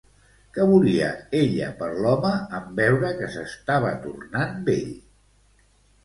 Què 0.53 0.63
volia 0.69 1.09
ella 1.39 1.67
per 1.81 1.89
l'home, 2.05 2.31
en 2.59 2.71
veure 2.79 3.11
que 3.19 3.27
s'estava 3.35 3.91
tornant 4.07 4.57
vell? 4.71 4.89